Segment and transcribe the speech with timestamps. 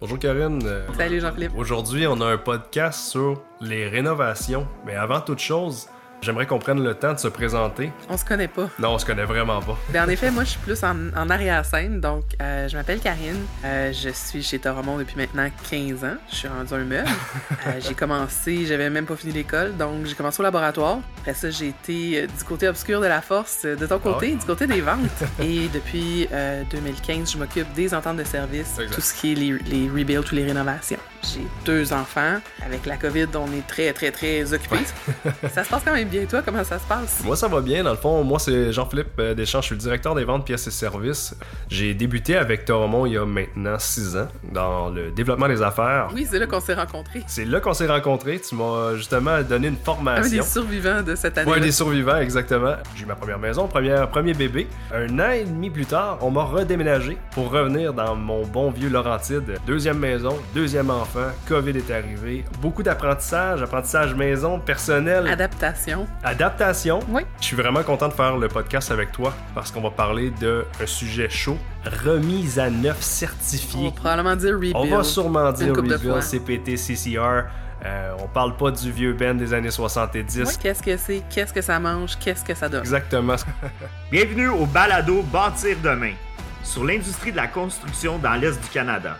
[0.00, 0.60] Bonjour Karine.
[0.64, 1.52] Euh, Salut Jean-Philippe.
[1.56, 4.66] Aujourd'hui, on a un podcast sur les rénovations.
[4.84, 5.86] Mais avant toute chose,
[6.22, 7.92] J'aimerais qu'on prenne le temps de se présenter.
[8.08, 8.68] On se connaît pas.
[8.78, 9.76] Non, on se connaît vraiment pas.
[9.90, 12.00] Ben, en effet, moi, je suis plus en, arrière-scène.
[12.00, 13.44] Donc, euh, je m'appelle Karine.
[13.64, 16.16] Euh, je suis chez Toromont depuis maintenant 15 ans.
[16.30, 17.08] Je suis rendu un meuble.
[17.66, 19.74] Euh, j'ai commencé, j'avais même pas fini l'école.
[19.76, 20.98] Donc, j'ai commencé au laboratoire.
[21.20, 24.44] Après ça, j'ai été du côté obscur de la force, de ton côté, ah du
[24.44, 25.24] côté des ventes.
[25.40, 26.28] Et depuis
[26.70, 30.34] 2015, je m'occupe des ententes de service, tout ce qui est les, les rebuilds ou
[30.34, 30.98] les rénovations.
[31.32, 32.38] J'ai deux enfants.
[32.64, 34.76] Avec la COVID, on est très, très, très occupés.
[35.52, 36.24] ça se passe quand même bien.
[36.26, 37.22] Toi, comment ça se passe?
[37.24, 37.82] Moi, ça va bien.
[37.82, 39.62] Dans le fond, moi, c'est Jean-Philippe euh, Deschamps.
[39.62, 41.34] Je suis le directeur des ventes, pièces et services.
[41.68, 46.10] J'ai débuté avec Toromont il y a maintenant six ans dans le développement des affaires.
[46.14, 47.22] Oui, c'est là qu'on s'est rencontrés.
[47.26, 48.40] C'est là qu'on s'est rencontrés.
[48.40, 50.24] Tu m'as justement donné une formation.
[50.24, 51.50] Un des survivants de cette année.
[51.50, 52.74] Oui, un des survivants, exactement.
[52.96, 54.66] J'ai eu ma première maison, première, premier bébé.
[54.92, 58.90] Un an et demi plus tard, on m'a redéménagé pour revenir dans mon bon vieux
[58.90, 59.58] Laurentide.
[59.66, 61.13] Deuxième maison, deuxième enfant
[61.46, 62.44] COVID est arrivé.
[62.60, 65.26] Beaucoup d'apprentissage, apprentissage maison, personnel.
[65.28, 66.06] Adaptation.
[66.22, 67.00] Adaptation.
[67.08, 67.22] Oui.
[67.40, 70.64] Je suis vraiment content de faire le podcast avec toi parce qu'on va parler d'un
[70.86, 71.58] sujet chaud,
[72.04, 73.80] remise à neuf certifiée.
[73.80, 74.76] On va probablement dire rebuild.
[74.76, 77.44] On va sûrement dire rebuild, CPT, CCR.
[77.84, 80.42] Euh, on parle pas du vieux Ben des années 70.
[80.46, 82.80] Oui, qu'est-ce que c'est, qu'est-ce que ça mange, qu'est-ce que ça donne?
[82.80, 83.36] Exactement.
[84.10, 86.14] Bienvenue au balado Bâtir demain
[86.62, 89.18] sur l'industrie de la construction dans l'Est du Canada.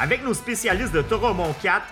[0.00, 1.82] Avec nos spécialistes de Toromont 4,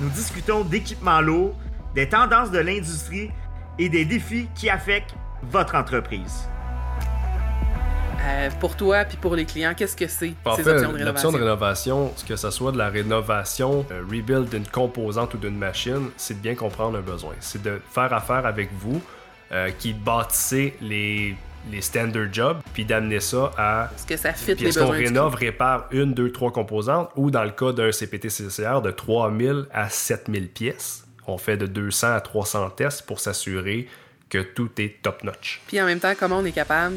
[0.00, 1.54] nous discutons d'équipements lourds,
[1.94, 3.30] des tendances de l'industrie
[3.78, 6.48] et des défis qui affectent votre entreprise.
[8.24, 11.04] Euh, pour toi puis pour les clients, qu'est-ce que c'est ces options de rénovation?
[11.04, 15.58] L'option de rénovation, que ce soit de la rénovation, euh, rebuild d'une composante ou d'une
[15.58, 17.34] machine, c'est de bien comprendre un besoin.
[17.40, 19.02] C'est de faire affaire avec vous
[19.50, 21.36] euh, qui bâtissez les
[21.70, 23.90] les standard jobs, puis d'amener ça à.
[23.94, 27.44] Est-ce que ça fit les Est-ce qu'on rénove, répare une, deux, trois composantes, ou dans
[27.44, 32.70] le cas d'un CPT-CCR, de 3000 à 7000 pièces, on fait de 200 à 300
[32.70, 33.88] tests pour s'assurer
[34.28, 35.60] que tout est top-notch.
[35.66, 36.96] Puis en même temps, comment on est capable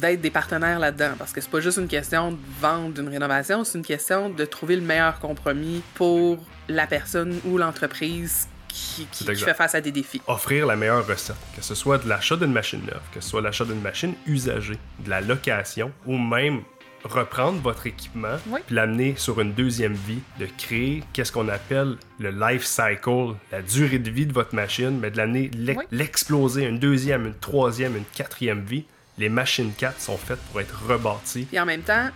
[0.00, 1.12] d'être des partenaires là-dedans?
[1.18, 4.44] Parce que c'est pas juste une question de vendre d'une rénovation, c'est une question de
[4.44, 6.38] trouver le meilleur compromis pour
[6.68, 10.20] la personne ou l'entreprise qui, fait face à des défis.
[10.26, 13.40] Offrir la meilleure recette, que ce soit de l'achat d'une machine neuve, que ce soit
[13.40, 16.62] l'achat d'une machine usagée, de la location, ou même
[17.04, 18.36] reprendre votre équipement
[18.66, 23.62] puis l'amener sur une deuxième vie, de créer qu'est-ce qu'on appelle le life cycle, la
[23.62, 25.50] durée de vie de votre machine, mais de l'amener
[25.92, 28.84] l'exploser une deuxième, une troisième, une quatrième vie.
[29.18, 31.46] Les machines 4 sont faites pour être rebâties.
[31.52, 32.08] Et en même temps,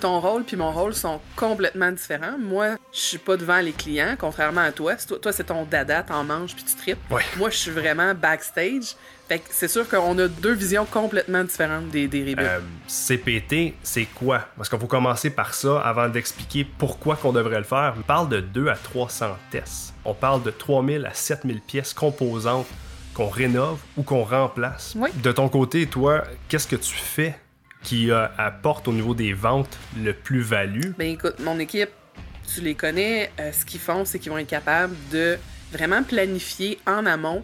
[0.00, 2.38] ton rôle puis mon rôle sont complètement différents.
[2.38, 4.94] Moi, je suis pas devant les clients, contrairement à toi.
[4.96, 6.98] Toi, c'est ton dada, t'en manges puis tu tripes.
[7.36, 8.94] Moi, je suis vraiment backstage.
[9.28, 12.36] Fait que c'est sûr qu'on a deux visions complètement différentes des, des.
[12.38, 14.46] Euh, CPT, c'est quoi?
[14.56, 17.94] Parce qu'il faut commencer par ça avant d'expliquer pourquoi qu'on devrait le faire.
[17.98, 19.94] On parle de 2 à 300 tests.
[20.04, 22.68] On parle de 3000 à 7000 pièces composantes
[23.14, 24.96] qu'on rénove ou qu'on remplace.
[25.14, 27.34] De ton côté, toi, qu'est-ce que tu fais
[27.82, 30.92] qui euh, apporte au niveau des ventes le plus-value?
[30.98, 31.90] Ben écoute, mon équipe,
[32.52, 35.38] tu les connais, euh, ce qu'ils font, c'est qu'ils vont être capables de
[35.72, 37.42] vraiment planifier en amont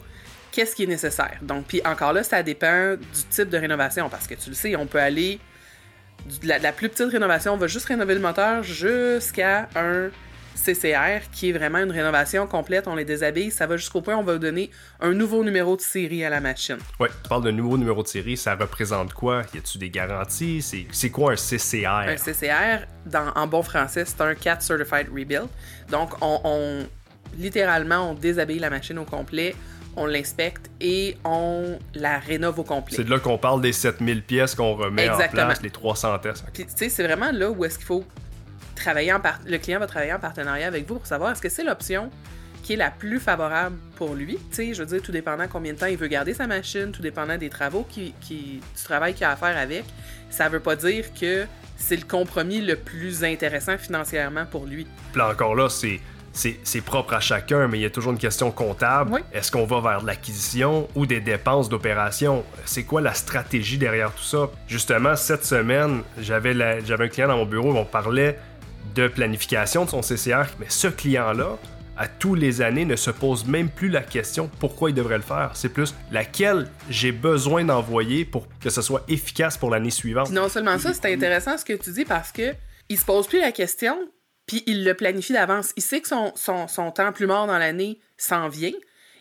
[0.51, 1.39] qu'est-ce qui est nécessaire.
[1.43, 4.77] Donc, puis encore là, ça dépend du type de rénovation, parce que tu le sais,
[4.77, 5.41] on peut aller
[6.43, 10.11] de la, de la plus petite rénovation, on va juste rénover le moteur jusqu'à un
[10.55, 12.87] CCR, qui est vraiment une rénovation complète.
[12.87, 13.51] On les déshabille.
[13.51, 14.71] Ça va jusqu'au point où on va donner
[15.01, 16.79] un nouveau numéro de série à la machine.
[17.01, 18.37] Oui, tu parles d'un nouveau numéro de série.
[18.37, 19.43] Ça représente quoi?
[19.55, 20.63] Y a-tu des garanties?
[20.91, 22.09] C'est quoi un CCR?
[22.09, 25.49] Un CCR, dans, en bon français, c'est un CAT Certified Rebuild.
[25.91, 26.87] Donc, on,
[27.37, 29.55] littéralement, on déshabille la machine au complet
[29.97, 32.97] on l'inspecte et on la rénove au complet.
[32.97, 36.45] C'est de là qu'on parle des 7000 pièces qu'on remet en place, les 300 tests.
[36.53, 38.05] Puis, tu sais, c'est vraiment là où est-ce qu'il faut
[38.75, 41.65] travailler en le client va travailler en partenariat avec vous pour savoir est-ce que c'est
[41.65, 42.11] l'option
[42.63, 44.39] qui est la plus favorable pour lui.
[44.51, 46.93] Tu sais, je veux dire, tout dépendant combien de temps il veut garder sa machine,
[46.93, 49.85] tout dépendant des travaux qui, qui du travail qu'il a à faire avec,
[50.31, 51.47] ça veut pas dire que
[51.77, 54.87] c'est le compromis le plus intéressant financièrement pour lui.
[55.13, 56.01] Puis là encore là, c'est
[56.35, 59.23] c'est propre à chacun, mais il y a toujours une question comptable.
[59.35, 62.45] Est-ce qu'on va vers de l'acquisition ou des dépenses d'opération?
[62.65, 64.51] C'est quoi la stratégie derrière tout ça?
[64.67, 68.39] Justement, cette semaine, j'avais un client dans mon bureau, on parlait
[68.95, 71.59] de planification de son CCR, mais ce client-là,
[71.97, 75.23] à tous les années, ne se pose même plus la question pourquoi il devrait le
[75.23, 75.51] faire.
[75.55, 80.31] C'est plus laquelle j'ai besoin d'envoyer pour que ce soit efficace pour l'année suivante?
[80.31, 82.55] non seulement ça, c'est intéressant ce que tu dis parce que
[82.89, 83.97] il se pose plus la question,
[84.47, 85.73] puis il le planifie d'avance.
[85.77, 88.73] Il sait que son, son, son temps plus mort dans l'année s'en vient.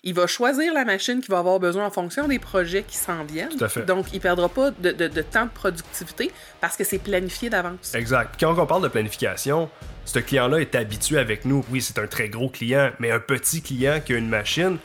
[0.03, 3.23] Il va choisir la machine qu'il va avoir besoin en fonction des projets qui s'en
[3.23, 3.49] viennent.
[3.49, 3.83] Tout à fait.
[3.83, 7.93] Donc, il perdra pas de, de temps de productivité parce que c'est planifié d'avance.
[7.93, 8.35] Exact.
[8.39, 9.69] Quand on parle de planification,
[10.05, 11.63] ce client-là est habitué avec nous.
[11.69, 14.77] Oui, c'est un très gros client, mais un petit client qui a une machine,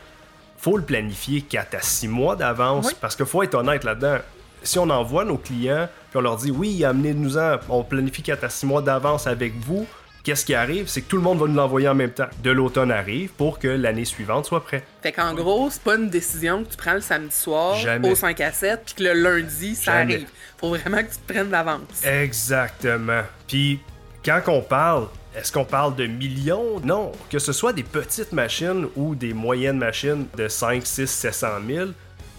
[0.58, 4.18] faut le planifier 4 à 6 mois d'avance parce qu'il faut être honnête là-dedans.
[4.62, 8.48] Si on envoie nos clients, puis on leur dit oui, amenez-nous-en, on planifie 4 à
[8.50, 9.86] 6 mois d'avance avec vous,
[10.26, 10.88] qu'est-ce qui arrive?
[10.88, 12.26] C'est que tout le monde va nous l'envoyer en même temps.
[12.42, 14.82] De l'automne arrive pour que l'année suivante soit prête.
[15.00, 18.40] Fait qu'en gros, c'est pas une décision que tu prends le samedi soir au 5
[18.40, 20.26] à 7 puis que le lundi, ça arrive.
[20.58, 22.04] Faut vraiment que tu te prennes d'avance.
[22.04, 23.22] Exactement.
[23.46, 23.78] Puis
[24.24, 25.06] quand on parle,
[25.36, 26.80] est-ce qu'on parle de millions?
[26.80, 27.12] Non.
[27.30, 31.90] Que ce soit des petites machines ou des moyennes machines de 5, 6, 700 000,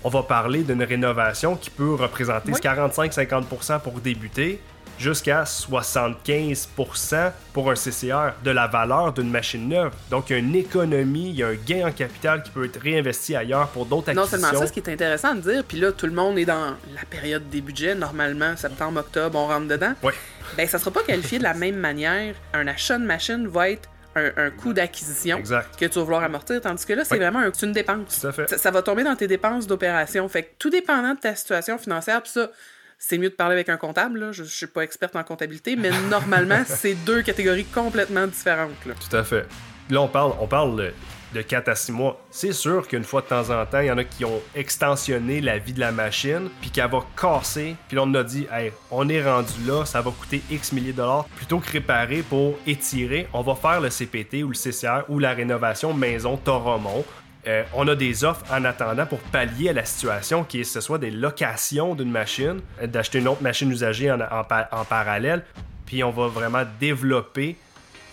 [0.04, 4.60] on va parler d'une rénovation qui peut représenter 45-50% pour débuter
[4.98, 9.92] jusqu'à 75% pour un CCR de la valeur d'une machine neuve.
[10.10, 12.66] Donc, il y a une économie, il y a un gain en capital qui peut
[12.66, 14.38] être réinvesti ailleurs pour d'autres acquisitions.
[14.38, 16.46] Non seulement ça, ce qui est intéressant de dire, puis là, tout le monde est
[16.46, 19.94] dans la période des budgets, normalement, septembre, octobre, on rentre dedans.
[20.04, 20.14] Oui.
[20.56, 22.36] Ben, ça sera pas qualifié de la même manière.
[22.54, 26.86] Un achat de machine va être un, coût d'acquisition que tu vas vouloir amortir, tandis
[26.86, 28.22] que là, c'est vraiment une dépense.
[28.22, 28.58] Tout à fait.
[28.58, 30.28] Ça, va tomber dans tes dépenses d'opération.
[30.28, 32.50] Fait que tout dépendant de ta situation financière, puis ça,
[32.98, 34.32] c'est mieux de parler avec un comptable.
[34.32, 38.72] Je, ne suis pas experte en comptabilité, mais normalement, c'est deux catégories complètement différentes.
[38.84, 39.46] Tout à fait.
[39.90, 40.92] Là, on parle, on parle
[41.34, 42.22] de 4 à 6 mois.
[42.32, 45.40] C'est sûr qu'une fois de temps en temps, il y en a qui ont extensionné
[45.42, 48.72] la vie de la machine, puis qu'elle va casser, puis là, on a dit, hey,
[48.92, 51.26] on est rendu là, ça va coûter X milliers de dollars.
[51.36, 55.34] Plutôt que réparer pour étirer, on va faire le CPT ou le CCR ou la
[55.34, 57.06] rénovation maison Toromont.
[57.48, 60.82] Euh, on a des offres en attendant pour pallier à la situation, qui est ce
[60.82, 65.44] soit des locations d'une machine, d'acheter une autre machine usagée en, en parallèle,
[65.86, 67.56] puis on va vraiment développer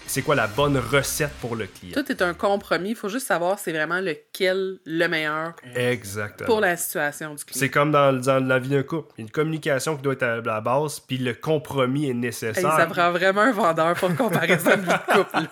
[0.07, 1.95] c'est quoi la bonne recette pour le client.
[1.95, 2.91] Tout est un compromis.
[2.91, 6.47] Il faut juste savoir c'est vraiment lequel le meilleur Exactement.
[6.47, 7.59] pour la situation du client.
[7.59, 8.13] C'est comme dans,
[8.47, 9.13] la vie d'un couple.
[9.17, 12.15] Il y a une communication qui doit être à la base, puis le compromis est
[12.15, 12.77] nécessaire.
[12.77, 14.85] ça prend vraiment un vendeur pour comparer ça à une
[15.25, 15.49] couple.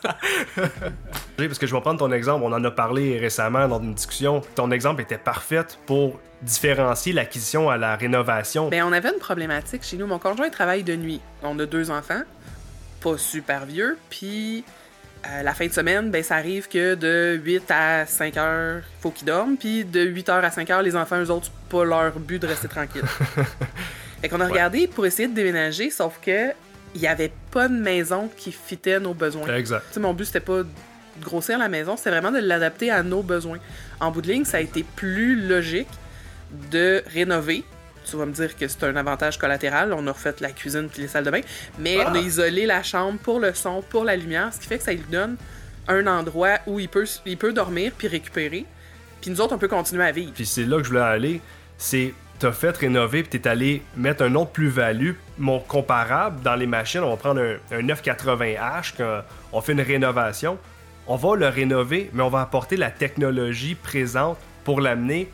[1.46, 2.44] Parce que je vais prendre ton exemple.
[2.44, 4.42] On en a parlé récemment dans une discussion.
[4.54, 8.68] Ton exemple était parfait pour différencier l'acquisition à la rénovation.
[8.68, 10.06] Ben, on avait une problématique chez nous.
[10.06, 11.20] Mon conjoint travaille de nuit.
[11.42, 12.22] On a deux enfants
[13.02, 13.98] pas super vieux.
[14.08, 14.64] Puis
[15.26, 19.02] euh, la fin de semaine, ben, ça arrive que de 8 à 5 heures, il
[19.02, 19.56] faut qu'ils dorment.
[19.56, 22.46] Puis de 8 heures à 5 heures, les enfants, eux autres, pas leur but de
[22.46, 23.04] rester tranquille.
[24.20, 26.50] fait qu'on a regardé pour essayer de déménager, sauf que
[26.94, 29.48] il y avait pas de maison qui fitait nos besoins.
[29.54, 29.96] Exact.
[29.96, 30.62] mon but, c'était pas
[31.20, 33.58] grossir la maison, c'était vraiment de l'adapter à nos besoins.
[34.00, 35.88] En bout de ligne, ça a été plus logique
[36.70, 37.64] de rénover
[38.08, 39.92] tu vas me dire que c'est un avantage collatéral.
[39.92, 41.40] On a refait la cuisine puis les salles de bain.
[41.78, 42.18] Mais on a ah!
[42.18, 45.04] isolé la chambre pour le son, pour la lumière, ce qui fait que ça lui
[45.10, 45.36] donne
[45.88, 48.66] un endroit où il peut, il peut dormir puis récupérer.
[49.20, 50.32] Puis nous autres, on peut continuer à vivre.
[50.34, 51.40] Puis c'est là que je voulais aller.
[51.78, 55.12] C'est t'as fait rénover puis t'es allé mettre un autre plus-value.
[55.38, 59.22] Mon comparable dans les machines, on va prendre un, un 980H quand
[59.52, 60.58] on fait une rénovation.
[61.08, 65.28] On va le rénover, mais on va apporter la technologie présente pour l'amener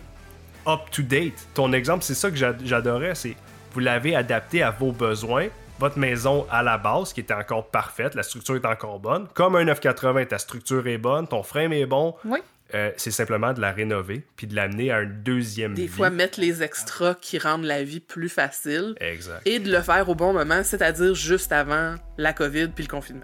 [0.67, 1.49] up-to-date.
[1.55, 3.37] Ton exemple, c'est ça que j'adorais, c'est
[3.73, 5.49] vous l'avez adapté à vos besoins.
[5.79, 9.29] Votre maison à la base, qui était encore parfaite, la structure est encore bonne.
[9.35, 12.14] Comme un 980, ta structure est bonne, ton frame est bon.
[12.25, 12.41] Oui.
[12.75, 16.38] Euh, c'est simplement de la rénover puis de l'amener à un deuxième Des fois, mettre
[16.38, 18.94] les extras qui rendent la vie plus facile.
[19.00, 19.41] Exact.
[19.47, 23.23] Et de le faire au bon moment, c'est-à-dire juste avant la COVID puis le confinement.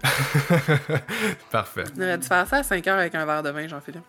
[1.51, 1.83] Parfait.
[1.95, 4.03] On aurait dû faire ça à 5 heures avec un verre de vin, Jean-Philippe.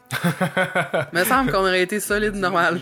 [1.12, 2.80] me semble qu'on aurait été solide normal.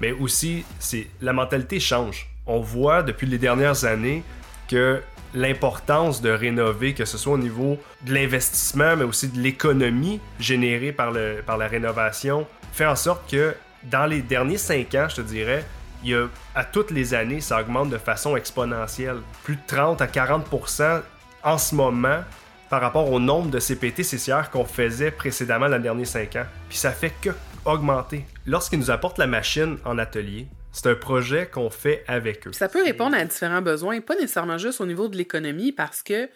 [0.00, 2.28] Mais aussi, c'est la mentalité change.
[2.46, 4.22] On voit depuis les dernières années
[4.68, 5.02] que
[5.34, 10.92] l'importance de rénover, que ce soit au niveau de l'investissement, mais aussi de l'économie générée
[10.92, 13.54] par, le, la rénovation, fait en sorte que
[13.84, 15.64] dans les derniers cinq ans, je te dirais,
[16.04, 19.16] il à toutes les années, ça augmente de façon exponentielle.
[19.42, 21.00] Plus de 30 à 40%
[21.42, 22.20] en ce moment
[22.68, 26.46] par rapport au nombre de CPT, CCR qu'on faisait précédemment dans les derniers cinq ans.
[26.68, 27.30] Puis ça fait que
[27.64, 28.26] augmenter.
[28.46, 32.52] Lorsqu'ils nous apportent la machine en atelier, c'est un projet qu'on fait avec eux.
[32.52, 36.26] Ça peut répondre à différents besoins, pas nécessairement juste au niveau de l'économie, parce que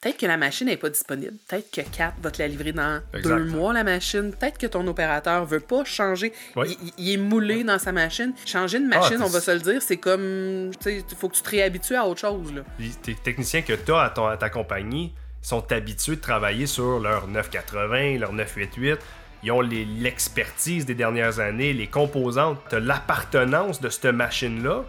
[0.00, 1.34] peut-être que la machine n'est pas disponible.
[1.46, 4.32] Peut-être que Cat va te la livrer dans deux mois, la machine.
[4.32, 6.32] Peut-être que ton opérateur veut pas changer.
[6.96, 8.32] Il, est moulé dans sa machine.
[8.46, 10.72] Changer de machine, ah, on va se le dire, c'est comme.
[10.86, 12.54] Il faut que tu te réhabitues à autre chose.
[12.54, 12.62] Là.
[12.78, 15.12] Les techniciens que tu as à, à ta compagnie
[15.42, 18.98] sont habitués de travailler sur leur 980, leur 988
[19.44, 24.84] ils ont l'expertise des dernières années, les composantes, l'appartenance de cette machine-là,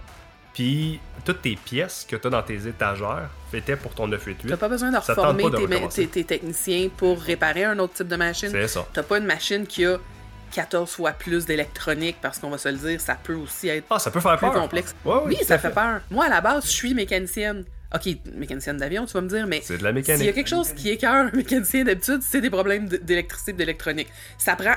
[0.53, 4.51] puis toutes tes pièces que tu as dans tes étagères étaient pour ton 988.
[4.51, 5.43] Tu pas besoin de reformer
[5.89, 8.49] tes, techniciens pour réparer un autre type de machine.
[8.51, 8.85] C'est ça.
[8.93, 9.97] Tu pas une machine qui a
[10.53, 13.99] 14 fois plus d'électronique parce qu'on va se le dire, ça peut aussi être ah,
[13.99, 14.61] ça peut faire plus peur.
[14.61, 14.95] complexe.
[15.03, 15.71] oui, ça fait.
[15.71, 16.01] peur.
[16.09, 17.65] Moi, à la base, je suis mécanicienne.
[17.93, 20.19] OK, mécanicienne d'avion, tu vas me dire, mais c'est de la mécanique.
[20.19, 24.07] S'il y a quelque chose qui écœure un mécanicien d'habitude, c'est des problèmes d'électricité d'électronique.
[24.37, 24.73] Ça prend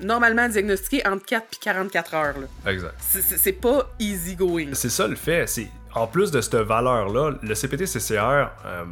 [0.00, 2.34] normalement diagnostiqué entre 4 et 44 heures.
[2.38, 2.70] Là.
[2.70, 2.94] Exact.
[2.98, 4.68] C'est pas easy going.
[4.72, 5.48] C'est ça le fait.
[5.48, 8.84] C'est en plus de cette valeur-là, le CPT-CCR, euh,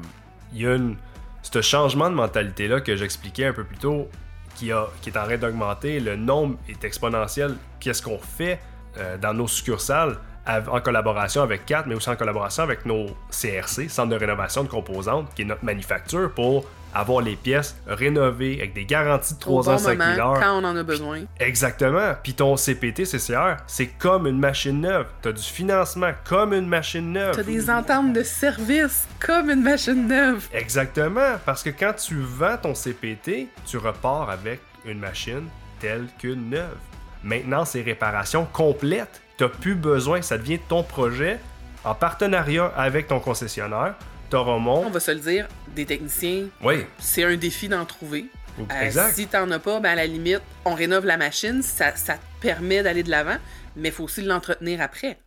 [0.55, 0.97] il y a une,
[1.43, 4.09] ce changement de mentalité-là que j'expliquais un peu plus tôt,
[4.55, 5.99] qui, a, qui est en train d'augmenter.
[6.01, 7.57] Le nombre est exponentiel.
[7.81, 8.61] Qu'est-ce qu'on fait
[8.99, 10.17] euh, dans nos succursales?
[10.47, 14.69] En collaboration avec CAT, mais aussi en collaboration avec nos CRC, Centre de rénovation de
[14.69, 19.71] composantes, qui est notre manufacture, pour avoir les pièces rénovées avec des garanties de 3
[19.71, 20.41] ans, 5 000 heures.
[20.41, 21.21] quand on en a besoin.
[21.41, 22.15] Exactement.
[22.23, 25.07] Puis ton CPT, CCR, c'est comme une machine neuve.
[25.23, 27.35] Tu as du financement comme une machine neuve.
[27.35, 30.47] Tu as des ententes de service comme une machine neuve.
[30.53, 31.39] Exactement.
[31.47, 35.49] Parce que quand tu vends ton CPT, tu repars avec une machine
[35.81, 36.77] telle qu'une neuve.
[37.25, 41.39] Maintenant, c'est réparation complète tu plus besoin, ça devient ton projet
[41.85, 43.95] en partenariat avec ton concessionnaire.
[44.31, 44.85] Toromont.
[44.87, 46.87] On va se le dire, des techniciens, oui.
[46.99, 48.27] c'est un défi d'en trouver.
[48.59, 49.15] Euh, exact.
[49.15, 52.21] si t'en as pas, ben à la limite, on rénove la machine, ça, ça te
[52.41, 53.37] permet d'aller de l'avant,
[53.77, 55.19] mais il faut aussi l'entretenir après.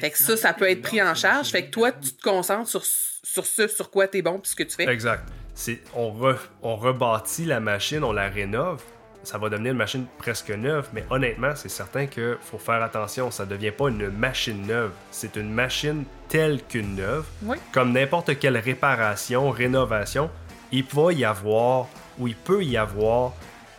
[0.00, 1.50] fait que ça, ça peut être pris en charge.
[1.50, 4.50] Fait que toi, tu te concentres sur, sur ce sur quoi tu es bon puis
[4.50, 4.88] ce que tu fais.
[4.88, 5.28] Exact.
[5.54, 6.14] C'est, on,
[6.62, 8.82] on rebâtit la machine, on la rénove,
[9.26, 13.32] ça va devenir une machine presque neuve, mais honnêtement, c'est certain qu'il faut faire attention.
[13.32, 14.92] Ça ne devient pas une machine neuve.
[15.10, 17.24] C'est une machine telle qu'une neuve.
[17.72, 20.30] Comme n'importe quelle réparation, rénovation,
[20.70, 21.88] il va y avoir,
[22.20, 23.32] ou il peut y avoir,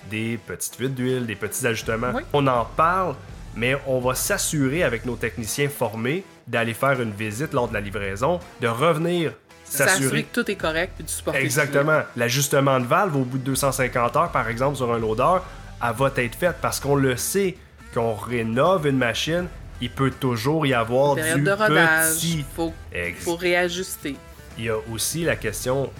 [0.09, 2.11] des petites fuites d'huile, des petits ajustements.
[2.33, 3.15] On en parle,
[3.55, 7.81] mais on va s'assurer avec nos techniciens formés d'aller faire une visite lors de la
[7.81, 9.31] livraison, de revenir
[9.69, 11.35] s'assurer que tout est correct puis du support.
[11.35, 12.01] Exactement.
[12.15, 15.41] L'ajustement de valve au bout de 250 heures, par exemple, sur un loader,
[15.83, 17.57] elle va être faite parce qu'on le sait,
[17.93, 19.47] qu'on rénove une machine,
[19.81, 22.45] il peut toujours y avoir du de rodage, petit.
[22.55, 22.73] Faut,
[23.19, 24.15] faut réajuster.
[24.57, 25.91] Il y a aussi la question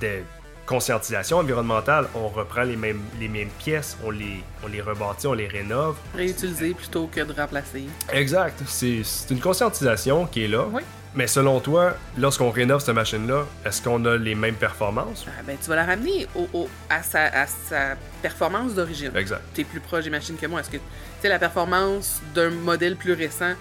[0.00, 0.22] de
[0.66, 2.06] conscientisation environnementale.
[2.14, 5.96] On reprend les mêmes, les mêmes pièces, on les, on les rebâtit, on les rénove.
[6.16, 7.84] Réutiliser plutôt que de remplacer.
[8.12, 8.60] Exact.
[8.66, 10.66] C'est une conscientisation qui est là.
[10.72, 10.82] Oui.
[11.14, 15.26] Mais selon toi, lorsqu'on rénove cette machine-là, est-ce qu'on a les mêmes performances?
[15.28, 19.10] Ah, ben, tu vas la ramener au, à, sa, à, sa, performance d'origine.
[19.16, 19.42] Exact.
[19.54, 20.60] Tu es plus proche des machines que moi.
[20.60, 20.82] Est-ce que tu
[21.20, 23.54] sais la performance d'un modèle plus récent,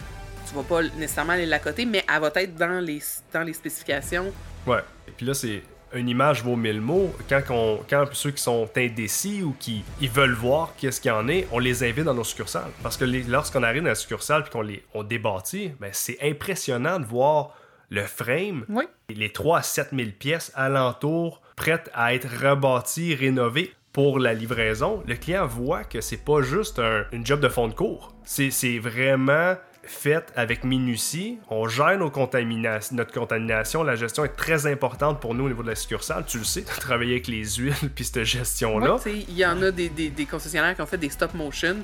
[0.48, 3.02] tu vas pas nécessairement aller la coter, mais elle va être dans les,
[3.34, 4.32] dans les spécifications.
[4.68, 4.84] Ouais.
[5.08, 7.14] Et puis là, c'est une image vaut mille mots.
[7.28, 11.28] Quand, quand ceux qui sont indécis ou qui ils veulent voir qu'est-ce qu'il y en
[11.28, 12.72] est, on les invite dans nos succursales.
[12.84, 17.00] Parce que lorsqu'on arrive dans la succursale et qu'on les on débâtit, ben, c'est impressionnant
[17.00, 17.56] de voir
[17.90, 18.66] le frame,
[19.10, 25.04] les 3 à 7 000 pièces alentour, prêtes à être rebâties, rénovées pour la livraison.
[25.08, 28.14] Le client voit que c'est pas juste un, une job de fond de cours.
[28.24, 29.56] C'est vraiment
[29.90, 31.40] faite avec minutie.
[31.50, 33.84] On gère nos notre contamination.
[33.84, 36.26] La gestion est très importante pour nous au niveau de la succursale.
[36.26, 38.98] Tu le sais, tu as travaillé avec les huiles puis cette gestion-là.
[39.06, 41.78] Il y en a des, des, concessionnaires qui ont fait des stop motion.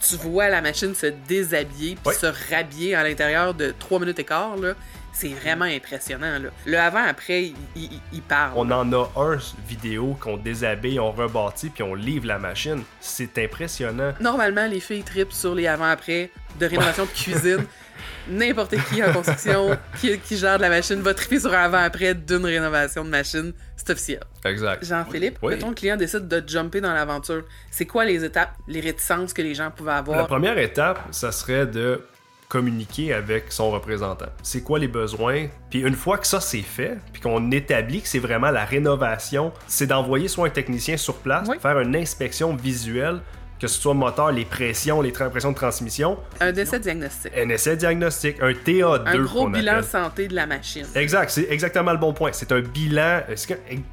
[0.00, 4.24] Tu vois la machine se déshabiller puis se rhabiller à l'intérieur de 3 minutes et
[4.24, 4.56] quart.
[4.56, 4.74] Là.
[5.18, 6.38] C'est vraiment impressionnant.
[6.38, 6.50] Là.
[6.64, 8.52] Le avant-après, il, parle.
[8.54, 12.84] On en a un vidéo qu'on déshabille, on rebâtit, puis on livre la machine.
[13.00, 14.12] C'est impressionnant.
[14.20, 17.64] Normalement, les filles tripent sur les avant-après de rénovation de cuisine.
[18.30, 22.44] N'importe qui en construction qui, qui, gère de la machine va triper sur avant-après d'une
[22.44, 23.52] rénovation de machine.
[23.76, 24.20] C'est officiel.
[24.44, 24.84] Exact.
[24.84, 25.58] Jean-Philippe, oui.
[25.58, 27.42] le client décide de jumper dans l'aventure.
[27.72, 30.16] C'est quoi les étapes, les réticences que les gens pouvaient avoir?
[30.16, 32.02] La première étape, ça serait de
[32.48, 34.26] communiquer avec son représentant.
[34.42, 35.48] C'est quoi les besoins?
[35.70, 39.52] Puis une fois que ça c'est fait, puis qu'on établit que c'est vraiment la rénovation,
[39.66, 43.20] c'est d'envoyer soit un technicien sur place, faire une inspection visuelle
[43.60, 46.18] que ce soit moteur, les pressions, les pressions de transmission.
[46.40, 47.32] Un essai diagnostic.
[47.36, 49.02] Un essai diagnostic, un TA2.
[49.06, 50.86] Un gros bilan santé de la machine.
[50.94, 52.30] Exact, c'est exactement le bon point.
[52.32, 53.20] C'est un bilan,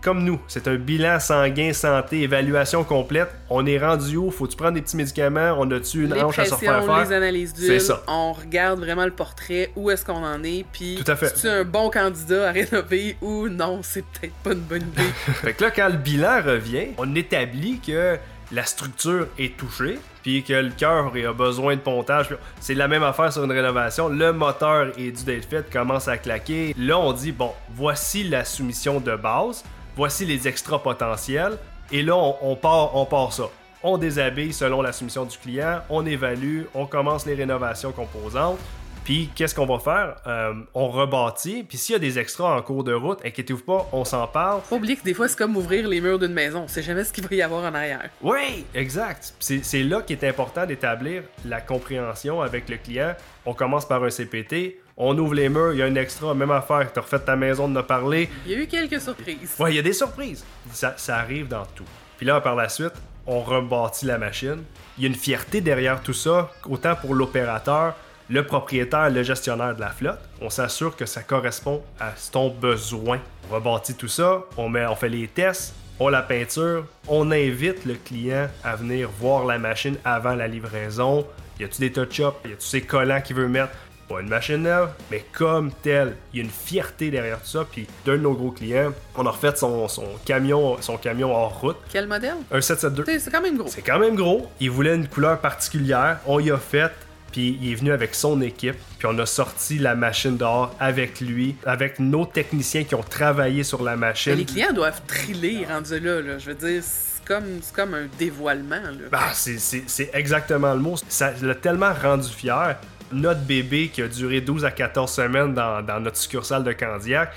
[0.02, 3.30] comme nous, c'est un bilan sanguin, santé, évaluation complète.
[3.50, 4.32] On est rendu où?
[4.32, 5.56] Faut-tu prendre des petits médicaments?
[5.58, 7.06] On a-tu une les hanche à se faire faire?
[7.06, 7.68] Les analyses d'huile.
[7.68, 8.04] C'est ça.
[8.08, 11.34] On regarde vraiment le portrait, où est-ce qu'on en est, puis Tout à fait.
[11.36, 15.04] c'est un bon candidat à rénover ou non, c'est peut-être pas une bonne idée.
[15.42, 18.18] fait que là, quand le bilan revient, on établit que
[18.52, 22.36] la structure est touchée, puis que le cœur a besoin de pontage.
[22.60, 24.08] C'est la même affaire sur une rénovation.
[24.08, 26.76] Le moteur est dû d'être fait, commence à claquer.
[26.78, 29.64] Là, on dit, bon, voici la soumission de base,
[29.96, 31.58] voici les extra potentiels,
[31.92, 33.46] et là, on, on part ça.
[33.84, 38.58] On déshabille selon la soumission du client, on évalue, on commence les rénovations composantes.
[39.06, 40.16] Puis qu'est-ce qu'on va faire?
[40.26, 43.88] Euh, on rebâtit, puis s'il y a des extras en cours de route, inquiétez-vous pas,
[43.92, 44.62] on s'en parle.
[44.68, 46.64] Faut oublier que des fois, c'est comme ouvrir les murs d'une maison.
[46.64, 48.10] On sait jamais ce qu'il va y avoir en arrière.
[48.24, 49.36] Oui, exact.
[49.40, 53.14] C'est là qu'il est important d'établir la compréhension avec le client.
[53.46, 56.50] On commence par un CPT, on ouvre les murs, il y a un extra, même
[56.50, 58.28] affaire, t'as refait ta maison de nous parler.
[58.48, 59.56] Il y a eu quelques surprises.
[59.60, 60.44] Ouais, il y a des surprises.
[60.72, 61.86] Ça, ça arrive dans tout.
[62.18, 62.94] Puis là, par la suite,
[63.28, 64.64] on rebâtit la machine.
[64.98, 67.94] Il y a une fierté derrière tout ça, autant pour l'opérateur,
[68.30, 70.20] le propriétaire, le gestionnaire de la flotte.
[70.42, 73.20] On s'assure que ça correspond à ton besoin.
[73.50, 77.86] On rebâtit tout ça, on, met, on fait les tests, on la peinture, on invite
[77.86, 81.26] le client à venir voir la machine avant la livraison.
[81.60, 82.36] Y a-tu des touch-ups?
[82.46, 83.72] Y a-tu ces collants qu'il veut mettre?
[84.10, 86.16] Pas une machine neuve, mais comme telle.
[86.32, 87.66] Il y a une fierté derrière tout ça.
[87.70, 91.60] Puis d'un de nos gros clients, on a refait son, son camion son camion hors
[91.60, 91.78] route.
[91.90, 92.36] Quel modèle?
[92.52, 93.20] Un 772.
[93.20, 93.68] C'est quand même gros.
[93.68, 94.52] C'est quand même gros.
[94.60, 96.20] Il voulait une couleur particulière.
[96.28, 96.92] On y a fait.
[97.36, 101.20] Puis il est venu avec son équipe, puis on a sorti la machine dehors avec
[101.20, 104.32] lui, avec nos techniciens qui ont travaillé sur la machine.
[104.32, 106.38] Mais les clients doivent triller rendu là, là.
[106.38, 108.80] Je veux dire, c'est comme, comme un dévoilement.
[109.12, 110.96] Bah, c'est exactement le mot.
[111.10, 112.78] Ça l'a tellement rendu fier.
[113.12, 117.34] Notre bébé qui a duré 12 à 14 semaines dans, dans notre succursale de Candiac,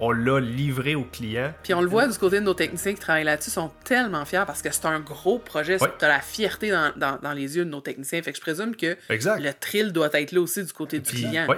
[0.00, 1.52] on l'a livré aux clients.
[1.62, 4.44] Puis on le voit du côté de nos techniciens qui travaillent là-dessus, sont tellement fiers
[4.46, 5.78] parce que c'est un gros projet.
[5.78, 8.22] Tu as la fierté dans, les yeux de nos techniciens.
[8.22, 11.46] Fait que je présume que le thrill doit être là aussi du côté du client.
[11.48, 11.56] Oui.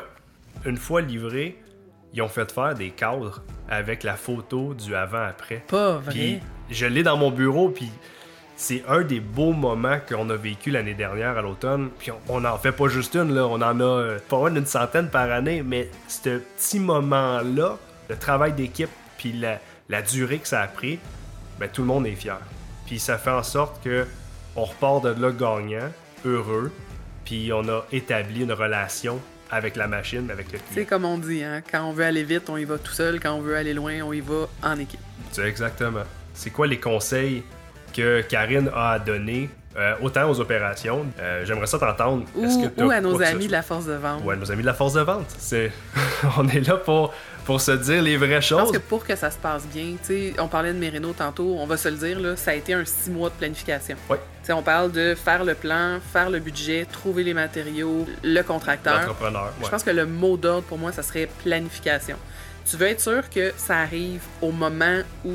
[0.65, 1.59] Une fois livré,
[2.13, 5.65] ils ont fait faire des cadres avec la photo du avant-après.
[5.69, 6.13] Pas vrai.
[6.13, 7.89] Puis je l'ai dans mon bureau, puis
[8.57, 11.89] c'est un des beaux moments qu'on a vécu l'année dernière à l'automne.
[11.99, 13.47] Puis on n'en fait pas juste une, là.
[13.47, 17.79] on en a euh, pas moins d'une centaine par année, mais ce petit moment-là,
[18.11, 19.33] le travail d'équipe, puis
[19.88, 20.99] la, durée que ça a pris,
[21.59, 22.40] ben, tout le monde est fier.
[22.87, 24.07] Puis ça fait en sorte que
[24.57, 25.88] on repart de là gagnant,
[26.25, 26.73] heureux,
[27.25, 30.73] puis on a établi une relation avec la machine, avec le client.
[30.75, 31.62] C'est comme on dit, hein?
[31.71, 34.00] quand on veut aller vite, on y va tout seul, quand on veut aller loin,
[34.02, 35.00] on y va en équipe.
[35.31, 36.02] C'est exactement.
[36.35, 37.45] C'est quoi les conseils
[37.95, 41.07] que Karine a à donner euh, autant aux opérations?
[41.21, 42.25] Euh, j'aimerais ça t'entendre.
[42.35, 44.23] Ou, à nos amis de la force de vente.
[44.25, 45.26] Ou à nos amis de la force de vente.
[45.38, 45.71] C'est...
[46.38, 47.12] on est là pour
[47.50, 48.61] pour se dire les vraies choses.
[48.61, 49.97] Je pense que pour que ça se passe bien,
[50.38, 52.85] on parlait de Merino tantôt, on va se le dire, là, ça a été un
[52.85, 53.97] six mois de planification.
[54.09, 54.19] Oui.
[54.50, 59.00] on parle de faire le plan, faire le budget, trouver les matériaux, le contracteur.
[59.00, 59.52] L'entrepreneur.
[59.65, 62.15] Je pense que le mot d'ordre pour moi, ça serait planification.
[62.71, 65.32] Tu veux être sûr que ça arrive au moment où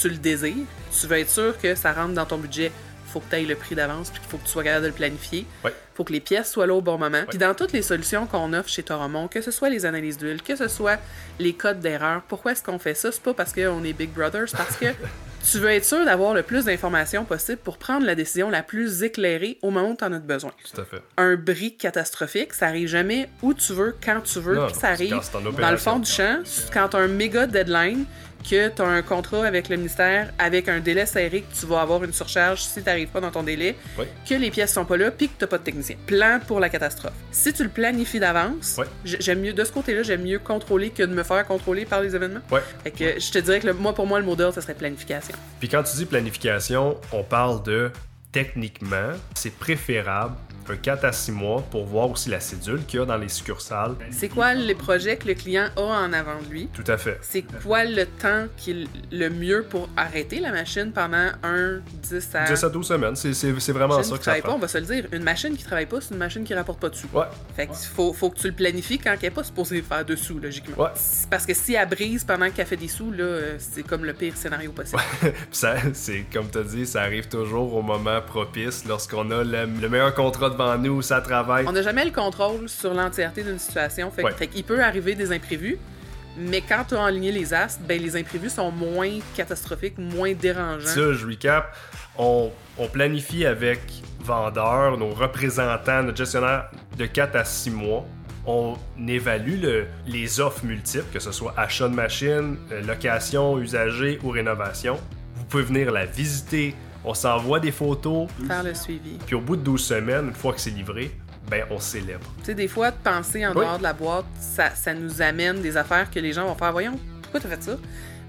[0.00, 0.54] tu le désires.
[0.96, 2.70] Tu veux être sûr que ça rentre dans ton budget
[3.10, 4.88] faut que tu ailles le prix d'avance, puis qu'il faut que tu sois capable de
[4.88, 5.44] le planifier.
[5.64, 7.24] Il faut que les pièces soient là au bon moment.
[7.28, 10.40] Puis dans toutes les solutions qu'on offre chez Toromont, que ce soit les analyses d'huile,
[10.40, 10.98] que ce soit
[11.38, 13.12] les codes d'erreur, pourquoi est-ce qu'on fait ça?
[13.12, 14.86] C'est pas parce qu'on est Big Brothers, parce que
[15.50, 19.02] tu veux être sûr d'avoir le plus d'informations possible pour prendre la décision la plus
[19.02, 20.52] éclairée au moment où tu en as besoin.
[20.72, 21.02] Tout à fait.
[21.18, 25.20] Un bris catastrophique, ça arrive jamais où tu veux, quand tu veux, puis ça arrive
[25.60, 26.38] dans le fond du champ,
[26.72, 28.06] quand tu as un méga deadline,
[28.48, 31.80] que tu as un contrat avec le ministère avec un délai serré que tu vas
[31.80, 33.76] avoir une surcharge si tu n'arrives pas dans ton délai,
[34.28, 35.96] que les pièces sont pas là, puis que tu n'as pas de technicien.
[36.06, 37.12] Plan pour la catastrophe.
[37.30, 41.14] Si tu le planifies d'avance, j'aime mieux de ce côté-là, j'aime mieux contrôler que de
[41.14, 42.40] me faire contrôler par les événements.
[42.82, 45.34] Fait que je te dirais que moi pour moi le mot d'ordre ce serait planification.
[45.58, 47.90] Puis quand tu dis planification, on parle de
[48.32, 50.36] techniquement, c'est préférable
[50.68, 53.28] un 4 à 6 mois pour voir aussi la cédule qu'il y a dans les
[53.28, 53.94] succursales.
[54.10, 56.68] C'est quoi les projets que le client a en avant de lui?
[56.72, 57.18] Tout à fait.
[57.22, 62.28] C'est quoi le temps qui est le mieux pour arrêter la machine pendant un 10
[62.34, 62.44] à...
[62.44, 64.50] 10 à 12 semaines, c'est vraiment ça que ça prend.
[64.50, 65.06] Pas, on va se le dire.
[65.12, 67.08] Une machine qui travaille pas, c'est une machine qui rapporte pas de sous.
[67.12, 67.24] Ouais.
[67.56, 70.16] Fait qu'il faut, faut, que tu le planifies quand elle n'est pas supposée faire de
[70.16, 70.84] sous, logiquement.
[70.84, 70.90] Ouais.
[71.30, 74.36] Parce que si elle brise pendant qu'elle fait des sous, là, c'est comme le pire
[74.36, 75.00] scénario possible.
[75.50, 79.66] ça, c'est comme tu as dit, ça arrive toujours au moment propice lorsqu'on a le,
[79.66, 83.58] le meilleur contrat devant nous, ça travaille on n'a jamais le contrôle sur l'entièreté d'une
[83.58, 84.10] situation.
[84.10, 85.78] Fait, qu'il peut arriver des imprévus.
[86.36, 90.86] Mais quand tu as aligné les astres, ben, les imprévus sont moins catastrophiques, moins dérangeants.
[90.86, 91.76] Ça, je recap.
[92.16, 92.50] On,
[92.92, 93.80] planifie avec
[94.20, 98.04] vendeurs, nos représentants, notre gestionnaire de 4 à 6 mois.
[98.46, 99.62] On évalue
[100.06, 104.98] les offres multiples, que ce soit achat de machine, euh, location, usager ou rénovation.
[105.36, 108.28] Vous pouvez venir la visiter, on s'envoie des photos.
[108.46, 109.18] Faire le suivi.
[109.26, 111.10] Puis au bout de 12 semaines, une fois que c'est livré,
[111.50, 112.26] ben on célèbre.
[112.38, 115.60] Tu sais, des fois, de penser en dehors de la boîte, ça, ça, nous amène
[115.60, 116.72] des affaires que les gens vont faire.
[116.72, 117.76] Voyons, pourquoi tu as fait ça?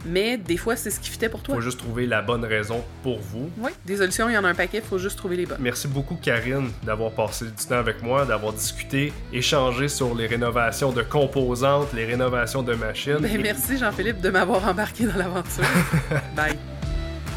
[0.06, 1.56] Mais des fois, c'est ce qui fitait pour toi.
[1.56, 3.52] Faut juste trouver la bonne raison pour vous.
[3.60, 5.60] Oui, des solutions, il y en a un paquet, faut juste trouver les bonnes.
[5.60, 10.92] Merci beaucoup, Karine, d'avoir passé du temps avec moi, d'avoir discuté, échangé sur les rénovations
[10.92, 13.20] de composantes, les rénovations de machines.
[13.20, 15.64] Ben, merci, Jean-Philippe, de m'avoir embarqué dans l'aventure.
[16.36, 16.58] Bye.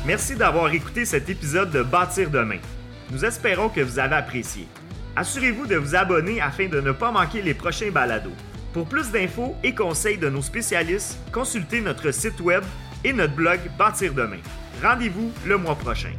[0.07, 2.59] Merci d'avoir écouté cet épisode de Bâtir demain.
[3.11, 4.69] Nous espérons que vous avez apprécié.
[5.17, 8.35] Assurez-vous de vous abonner afin de ne pas manquer les prochains balados.
[8.75, 12.63] Pour plus d'infos et conseils de nos spécialistes, consultez notre site web
[13.03, 14.41] et notre blog Bâtir demain.
[14.83, 16.13] Rendez-vous le mois prochain.